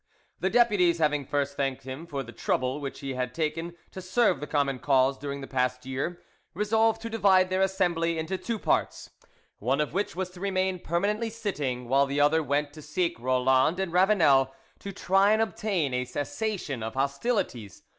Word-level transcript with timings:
The 0.39 0.49
deputies 0.49 0.97
having 0.97 1.27
first 1.27 1.55
thanked 1.55 1.83
him 1.83 2.07
for 2.07 2.23
the 2.23 2.31
trouble 2.31 2.81
which 2.81 3.01
he 3.01 3.13
had 3.13 3.35
taken 3.35 3.75
to 3.91 4.01
serve 4.01 4.39
the 4.39 4.47
common 4.47 4.79
cause 4.79 5.15
during 5.15 5.41
the 5.41 5.47
past 5.47 5.85
year, 5.85 6.23
resolved 6.55 7.03
to 7.03 7.09
divide 7.11 7.51
their 7.51 7.61
assembly 7.61 8.17
into 8.17 8.35
two 8.35 8.57
parts, 8.57 9.11
one 9.59 9.79
of 9.79 9.93
which, 9.93 10.15
was 10.15 10.31
to 10.31 10.39
remain 10.39 10.79
permanently 10.79 11.29
sitting, 11.29 11.87
while 11.87 12.07
the 12.07 12.19
other 12.19 12.41
went 12.41 12.73
to 12.73 12.81
seek 12.81 13.19
Roland 13.19 13.79
and 13.79 13.93
Ravanel 13.93 14.51
to 14.79 14.91
try 14.91 15.33
and 15.33 15.41
obtain 15.43 15.93
a 15.93 16.03
cessation 16.05 16.81
of 16.81 16.95
hostilities. 16.95 17.83